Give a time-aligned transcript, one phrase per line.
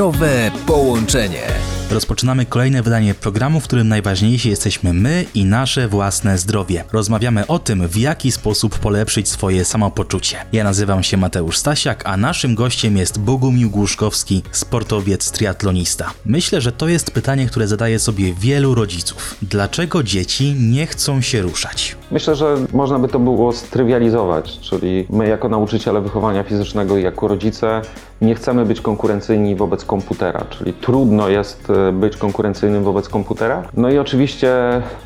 [0.00, 1.42] Zdrowe połączenie.
[1.90, 6.84] Rozpoczynamy kolejne wydanie programu, w którym najważniejsi jesteśmy my i nasze własne zdrowie.
[6.92, 10.36] Rozmawiamy o tym, w jaki sposób polepszyć swoje samopoczucie.
[10.52, 16.10] Ja nazywam się Mateusz Stasiak, a naszym gościem jest Bogumił Głuszkowski, sportowiec triatlonista.
[16.26, 19.36] Myślę, że to jest pytanie, które zadaje sobie wielu rodziców.
[19.42, 21.96] Dlaczego dzieci nie chcą się ruszać?
[22.10, 27.28] Myślę, że można by to było strywializować, czyli my jako nauczyciele wychowania fizycznego i jako
[27.28, 27.82] rodzice
[28.20, 33.62] nie chcemy być konkurencyjni wobec komputera, czyli trudno jest e, być konkurencyjnym wobec komputera.
[33.76, 34.52] No i oczywiście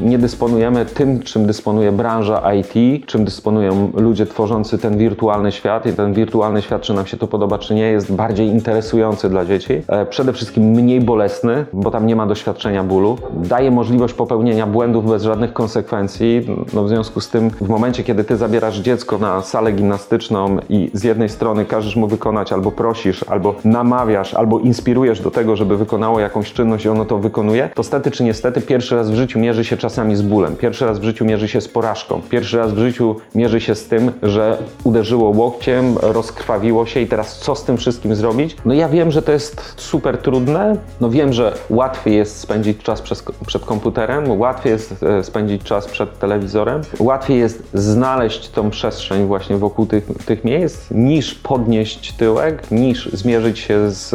[0.00, 5.92] nie dysponujemy tym, czym dysponuje branża IT, czym dysponują ludzie tworzący ten wirtualny świat i
[5.92, 9.82] ten wirtualny świat, czy nam się to podoba, czy nie, jest bardziej interesujący dla dzieci.
[9.88, 13.18] E, Przede wszystkim mniej bolesny, bo tam nie ma doświadczenia bólu.
[13.34, 16.46] Daje możliwość popełnienia błędów bez żadnych konsekwencji.
[16.72, 21.04] No związku z tym, w momencie, kiedy ty zabierasz dziecko na salę gimnastyczną i z
[21.04, 26.20] jednej strony każesz mu wykonać albo prosisz, albo namawiasz, albo inspirujesz do tego, żeby wykonało
[26.20, 29.64] jakąś czynność i ono to wykonuje, to stety czy niestety pierwszy raz w życiu mierzy
[29.64, 32.78] się czasami z bólem, pierwszy raz w życiu mierzy się z porażką, pierwszy raz w
[32.78, 37.76] życiu mierzy się z tym, że uderzyło łokciem, rozkrwawiło się i teraz co z tym
[37.76, 38.56] wszystkim zrobić?
[38.64, 43.02] No ja wiem, że to jest super trudne, no wiem, że łatwiej jest spędzić czas
[43.02, 49.26] przez, przed komputerem, łatwiej jest e, spędzić czas przed telewizorem, łatwiej jest znaleźć tą przestrzeń
[49.26, 54.14] właśnie wokół tych, tych miejsc, niż podnieść tyłek, niż zmierzyć się z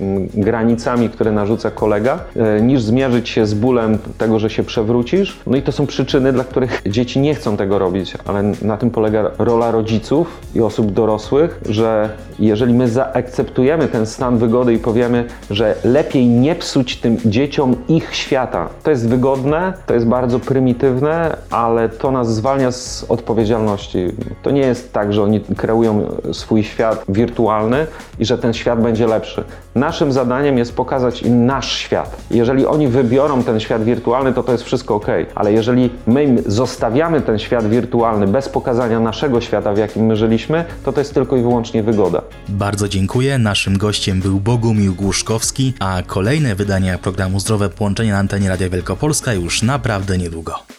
[0.00, 5.38] mm, granicami, które narzuca kolega, e, niż zmierzyć się z bólem tego, że się przewrócisz.
[5.46, 8.90] No i to są przyczyny, dla których dzieci nie chcą tego robić, ale na tym
[8.90, 15.24] polega rola rodziców i osób dorosłych, że jeżeli my zaakceptujemy ten stan wygody i powiemy,
[15.50, 18.68] że lepiej nie psuć tym dzieciom ich świata.
[18.82, 23.98] To jest wygodne, to jest bardzo prymitywne, ale to nas zwalnia z odpowiedzialności.
[24.42, 27.86] To nie jest tak, że oni kreują swój świat wirtualny
[28.18, 29.44] i że ten świat będzie lepszy.
[29.74, 32.16] Naszym zadaniem jest pokazać im nasz świat.
[32.30, 36.38] Jeżeli oni wybiorą ten świat wirtualny, to to jest wszystko ok, ale jeżeli my im
[36.46, 41.14] zostawiamy ten świat wirtualny bez pokazania naszego świata, w jakim my żyliśmy, to to jest
[41.14, 42.22] tylko i wyłącznie wygoda.
[42.48, 43.38] Bardzo dziękuję.
[43.38, 49.32] Naszym gościem był Bogumił Głuszkowski, a kolejne wydania programu Zdrowe Połączenie na antenie Radia Wielkopolska
[49.32, 50.69] już naprawdę niedługo.